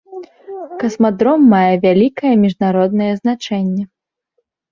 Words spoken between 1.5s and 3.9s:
мае вялікае міжнароднае значэнне.